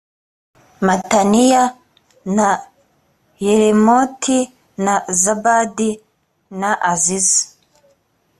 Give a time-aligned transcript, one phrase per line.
[0.87, 1.63] mataniya
[2.35, 2.47] na
[3.45, 4.39] yeremoti
[4.85, 5.89] na zabadi
[6.59, 7.41] na aziza